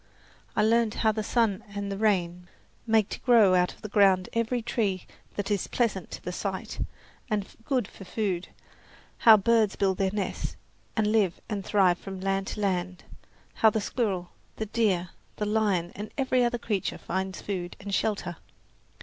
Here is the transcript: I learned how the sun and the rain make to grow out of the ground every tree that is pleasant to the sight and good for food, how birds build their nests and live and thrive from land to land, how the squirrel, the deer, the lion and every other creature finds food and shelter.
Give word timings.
I 0.55 0.63
learned 0.63 0.95
how 1.05 1.11
the 1.11 1.21
sun 1.21 1.63
and 1.75 1.91
the 1.91 1.95
rain 1.99 2.47
make 2.87 3.07
to 3.09 3.19
grow 3.19 3.53
out 3.53 3.71
of 3.75 3.83
the 3.83 3.87
ground 3.87 4.29
every 4.33 4.63
tree 4.63 5.05
that 5.35 5.51
is 5.51 5.67
pleasant 5.67 6.09
to 6.09 6.23
the 6.23 6.31
sight 6.31 6.79
and 7.29 7.45
good 7.65 7.87
for 7.87 8.03
food, 8.03 8.47
how 9.19 9.37
birds 9.37 9.75
build 9.75 9.99
their 9.99 10.09
nests 10.11 10.55
and 10.97 11.05
live 11.11 11.39
and 11.49 11.63
thrive 11.63 11.99
from 11.99 12.19
land 12.19 12.47
to 12.47 12.61
land, 12.61 13.03
how 13.53 13.69
the 13.69 13.79
squirrel, 13.79 14.31
the 14.55 14.65
deer, 14.65 15.09
the 15.35 15.45
lion 15.45 15.91
and 15.95 16.09
every 16.17 16.43
other 16.43 16.57
creature 16.57 16.97
finds 16.97 17.39
food 17.39 17.75
and 17.79 17.93
shelter. 17.93 18.37